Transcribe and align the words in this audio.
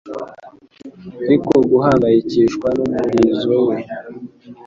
Ariko 1.27 1.51
guhangayikishwa 1.69 2.67
n'umurizo 2.77 3.55
we 3.67 3.77